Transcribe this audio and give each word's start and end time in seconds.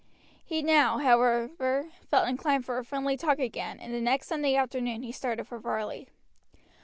He 0.43 0.63
now, 0.63 0.97
however, 0.97 1.91
felt 2.09 2.27
inclined 2.27 2.65
for 2.65 2.79
a 2.79 2.83
friendly 2.83 3.15
talk 3.15 3.37
again, 3.37 3.79
and 3.79 3.93
the 3.93 4.01
next 4.01 4.25
Sunday 4.29 4.55
afternoon 4.55 5.03
he 5.03 5.11
started 5.11 5.45
for 5.45 5.59
Varley. 5.59 6.09